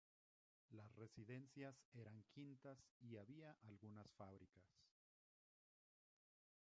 Las 0.71 0.95
residencias 0.95 1.79
eran 1.93 2.23
quintas 2.31 2.83
y 3.01 3.17
había 3.17 3.55
algunas 3.61 4.09
fábricas. 4.17 4.65